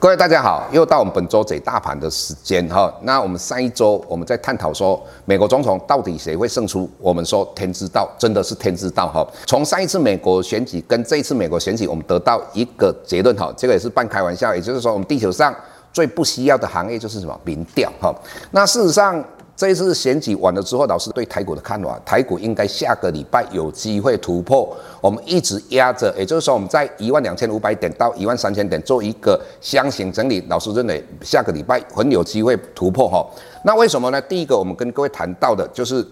[0.00, 2.90] 各位大家好，又到我们本周贼大盘的时间哈。
[3.02, 6.88] 那我们上一周我们在探讨说，美国总统到底谁会胜出？
[6.98, 9.22] 我们说天知道，真的是天知道哈。
[9.44, 15.54] 从上一次美国选举跟这一次美国选举，我们得到一个结论哈，这个也是半开玩笑，也就是说，我们地球上
[15.92, 18.10] 最不需要的行业就是什么民调哈。
[18.52, 19.22] 那事实上。
[19.60, 24.74] 这一次选举完了之后，老师对台股的看法，台股应该下个礼拜有机会突破。
[25.02, 30.42] 我们一直压着，也就是说，我们在一万两千五百点到一万三千点做一个箱型整理。
[30.48, 33.22] 老师认为下个礼拜很有机会突破哈。
[33.62, 34.18] 那为什么呢？
[34.22, 36.02] 第一个，我们跟各位谈到的就是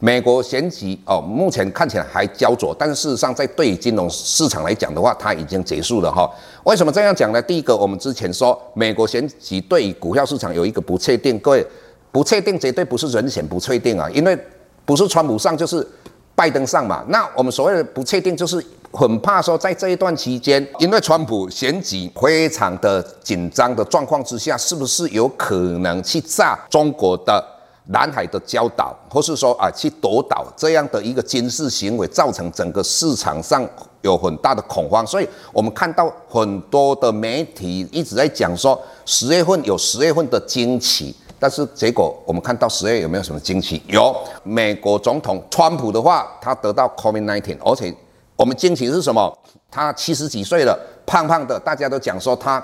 [0.00, 6.30] 美国选举哦，目前看起来还焦灼，但事实上，在对于金融市场来讲的话，它已经结束了哈。
[6.64, 7.40] 为什么这样讲呢？
[7.40, 11.66] 第一个，我们之前说美国选举对于股票市场有一个不确定，各位。
[12.10, 14.38] 不确定绝对不是人选不确定啊，因为
[14.84, 15.86] 不是川普上就是
[16.34, 17.04] 拜登上嘛。
[17.08, 27.44] 那我们所谓的不确定，就是很怕说在这一段期间，因为川普选举非常的紧张的状况之下，是不是有可能去炸中国的
[27.88, 33.68] 南海的礁岛，或是说啊去夺岛这样的一个军事行为，造成整个市场上
[34.00, 35.06] 有很大的恐慌。
[35.06, 41.14] 所以我们看到很多的媒体一直在讲说，十月份有十月份的惊奇。
[41.40, 43.80] 但是结果，我们看到十月有没有什么惊奇？
[43.86, 47.94] 有，美国总统川普的话，他得到 COVID-19，而且
[48.34, 49.38] 我们惊奇是什么？
[49.70, 52.60] 他七十几岁了，胖胖的，大家都讲说他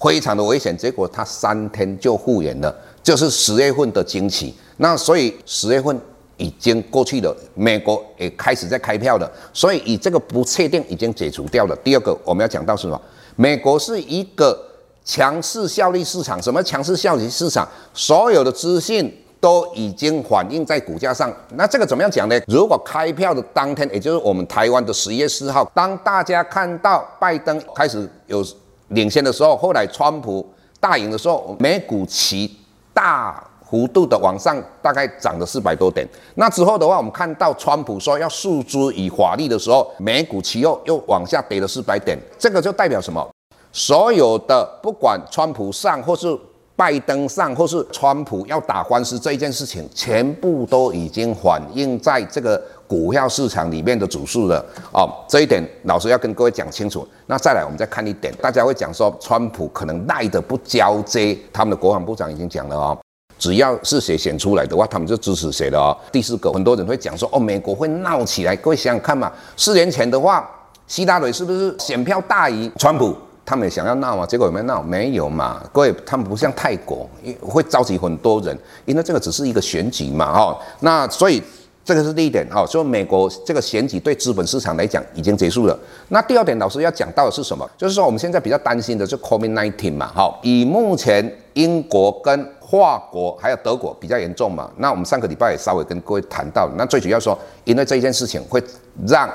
[0.00, 0.74] 非常的危险。
[0.74, 4.54] 结果他三天就复原了，就是十月份的惊奇。
[4.78, 6.00] 那所以十月份
[6.38, 11.76] 已经过去了，美国也开始在开票了，所以以这个不确定已经解除掉了。
[11.84, 12.98] 第二个我们要讲到是什么？
[13.36, 14.70] 美国是一个。
[15.04, 17.68] 强势效率市场，什么强势效率市场？
[17.92, 21.30] 所有的资讯都已经反映在股价上。
[21.56, 22.40] 那这个怎么样讲呢？
[22.48, 28.42] 如果开票的当天，也就是我们台湾的十一月四号，当大家看到拜登开始有
[28.88, 30.46] 领先的时候，后来川普
[30.80, 32.58] 大赢的时候，美股期
[32.94, 36.08] 大幅度的往上，大概涨了四百多点。
[36.36, 42.18] 那之后的话，我们看到川普说要诉诸于法律的时候，美股期后又往下跌了四百点。
[42.38, 43.33] 这个就代表什么？
[43.76, 46.38] 所有的不管川普上或是
[46.76, 55.12] 拜登上，或是川普要打官司这一件事情，全部都已经反映在这个股票市场里面的指数了哦。
[55.28, 57.06] 这一点老师要跟各位讲清楚。
[57.26, 62.96] 那再来，我们再看一点，大家会讲说川普可能赖得不交接，他们的国防部长已经讲了哦，
[63.40, 65.96] 只要是谁选出来的话，他们就支持谁的哦。
[66.12, 68.54] 第四个，很多人会讲说哦，美国会闹起来。
[68.54, 70.48] 各位想想看嘛，四年前的话，
[70.86, 73.16] 希拉蕊是不是选票大于川普？
[73.46, 74.82] 他们也想要闹嘛，结果有没有闹？
[74.82, 75.62] 没有嘛。
[75.72, 77.08] 各位，他们不像泰国，
[77.40, 78.56] 会召集很多人，
[78.86, 80.58] 因为这个只是一个选举嘛，哈。
[80.80, 81.42] 那所以
[81.84, 82.64] 这个是第一点，哈。
[82.66, 85.78] 所以美国这个选举对资本市场来讲已经结束了。
[86.08, 87.68] 那第二点，老师要讲到的是什么？
[87.76, 90.38] 就是说我们现在比较担心的是 COVID-19 嘛，哈。
[90.42, 98.60] 以目前英国跟法国还有德国比较严重嘛，那我们上个礼拜也稍微跟各位谈到，那最主要说，因为这件事情会
[99.06, 99.30] 让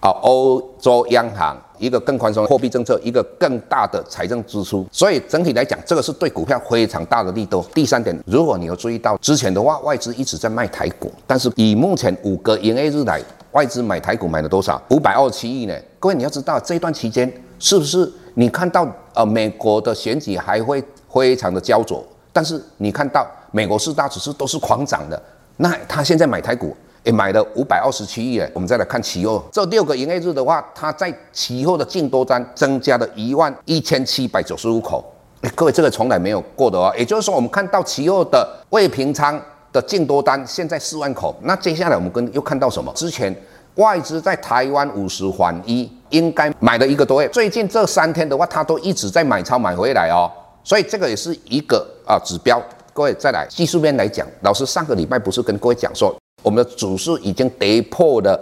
[0.00, 1.56] 啊欧洲央行。
[1.78, 7.64] 一个更宽松的货币政策，一个更大的财政支出，所以整体来讲，这个是对股票非常大的利多。
[7.72, 13.22] 第三点，如果你有注意到之前的话，外资一直在卖台股，但是以目前五个营业日来，
[13.52, 14.82] 外资买台股买了多少？
[14.88, 15.74] 五百二十七亿呢？
[16.00, 18.84] 各位你要知道，这段期间是不是你看到
[19.14, 25.22] 呃美国的选举还会非常的焦灼，但是你看到美国四大指数都是狂涨的，
[25.58, 26.76] 那他现在买台股？
[27.04, 35.04] 也买了五百二十七亿诶，我们再来看期货，这六个营业日的话，它在期货的净多单增加了一万一千七百九十五口，
[35.42, 36.92] 哎，各位这个从来没有过的哦。
[36.98, 39.40] 也就是说，我们看到期货的未平仓
[39.72, 42.92] 的净多单现在四万口，那接下来我们跟又看到什么？
[42.94, 43.34] 之前
[43.76, 50.30] 外资在台湾五十缓一应该买了一个多月，最近这三天的话，它都一直在买超买回来哦，
[50.64, 52.60] 所以这个也是一个啊指标。
[52.92, 56.12] 各位再来技术面来讲，老师上个礼拜不是跟各位讲说。
[56.42, 58.38] 我们的指数已经跌破了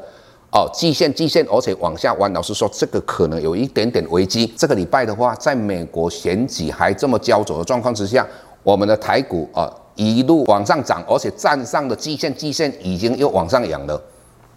[0.53, 2.33] 哦，季线季线，而且往下弯。
[2.33, 4.47] 老师说，这个可能有一点点危机。
[4.57, 8.27] 这个礼拜的话，在美国选举还这么焦灼的状况之下，
[8.63, 14.01] 我们的台股啊一路往上涨，而且站上的季线季线已经又往上扬了。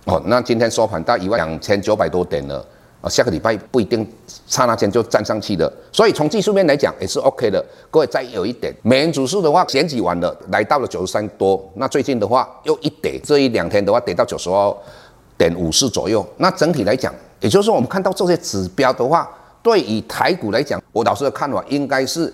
[0.06, 2.66] 哦，那今天收盘到一万两千九百多点了。
[3.02, 4.06] 啊，下个礼拜不一定
[4.46, 7.64] 刹那间就站上去的，所以从技术面来讲也是 OK 的。
[7.90, 14.76] 各位再有一点，美元指数的话，前几晚的来到了九十三多，那最近的话又一跌，这一两天的话跌到九十二
[15.38, 16.26] 点五四左右。
[16.38, 19.30] 那整体来讲，也就是说我们看到这些指标的话，
[19.64, 22.34] 对于台股来讲，我老师的看法应该是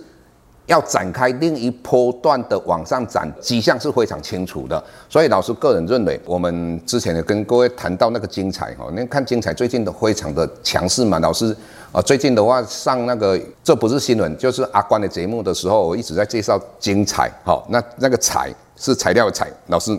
[0.68, 11.56] 要展开另一波段的往上涨迹象是非常清楚的，所以老师个人认为，我们之前也跟各位谈到那个精彩哈，你看精彩最近都非常的强势嘛，老师
[11.92, 19.96] 啊，最近的话上那个这不是新闻，就是阿关的节目的时候，我一直在介绍精彩哈，那那个彩是材料彩，老师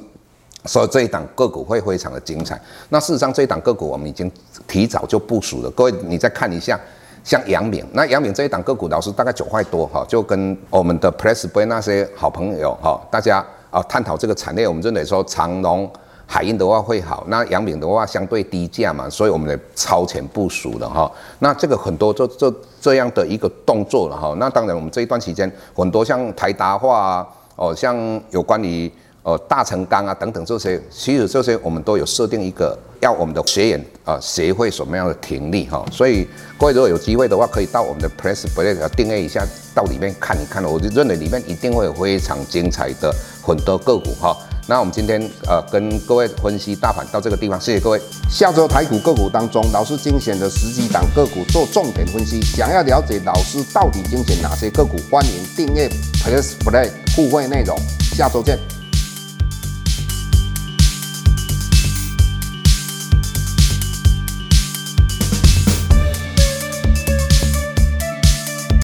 [0.65, 4.29] 说这一档个股会非常的精彩，那事实上这一档个股我们已经
[4.67, 6.77] 提早就部署了，各位你再看一下。
[7.27, 15.91] 像阳明，那阳明这一档个股，老师大概九块多哈，就跟我们的 Pressplay 那些好朋友哈，大家啊探讨这个产业，我们认为说长荣、
[16.25, 21.11] 海运的话会好，那阳明的话相对低价嘛，所以我们的超前部署了哈。
[21.41, 24.33] 那这个很多就就这样的一个动作了哈。
[24.39, 27.97] 那当然我们这一段期间很多像台达化啊，哦像
[28.31, 28.89] 有关于。
[29.27, 36.25] 呃，大成钢啊，等等这些，其实这些我们都有设定一个要我们的学员啊学会什么样的停力哈，所以
[36.57, 39.45] 各位如果有机会的话，可以到我们的 Press Play 订阅一下，
[39.75, 43.13] 到里面看一看，我就认为里面一定会有非常精彩的
[43.43, 44.37] 很多个股哈。
[44.69, 48.01] 那我们今天呃跟各位分析大盘到这个地方，谢谢各位。
[48.31, 55.89] 下周台股个股当中，老师精选的十几档个股做重点分析，想要了解老师到底精选哪些个股，欢迎订阅
[56.23, 57.77] Press Play 互惠内容，
[58.15, 58.57] 下周见。